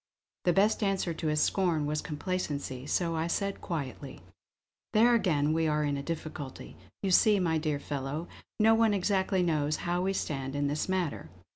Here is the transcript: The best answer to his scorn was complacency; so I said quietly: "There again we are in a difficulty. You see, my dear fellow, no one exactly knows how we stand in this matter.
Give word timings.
The 0.45 0.53
best 0.53 0.81
answer 0.81 1.13
to 1.13 1.27
his 1.27 1.41
scorn 1.41 1.85
was 1.85 2.01
complacency; 2.01 2.87
so 2.87 3.15
I 3.15 3.27
said 3.27 3.61
quietly: 3.61 4.19
"There 4.93 5.13
again 5.13 5.53
we 5.53 5.67
are 5.67 5.83
in 5.83 5.95
a 5.95 6.01
difficulty. 6.01 6.75
You 7.03 7.11
see, 7.11 7.39
my 7.39 7.59
dear 7.59 7.79
fellow, 7.79 8.27
no 8.59 8.73
one 8.73 8.95
exactly 8.95 9.43
knows 9.43 9.75
how 9.85 10.01
we 10.01 10.13
stand 10.13 10.55
in 10.55 10.65
this 10.65 10.89
matter. 10.89 11.29